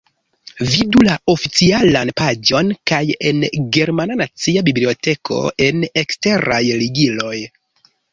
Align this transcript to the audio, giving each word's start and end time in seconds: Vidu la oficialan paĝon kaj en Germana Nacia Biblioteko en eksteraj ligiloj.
Vidu 0.75 1.01
la 1.07 1.15
oficialan 1.33 2.11
paĝon 2.21 2.71
kaj 2.91 3.01
en 3.31 3.43
Germana 3.77 4.17
Nacia 4.21 4.63
Biblioteko 4.71 5.43
en 5.67 5.85
eksteraj 6.03 6.63
ligiloj. 6.81 7.37